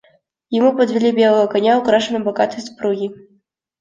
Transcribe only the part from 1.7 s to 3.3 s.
украшенного богатой сбруей.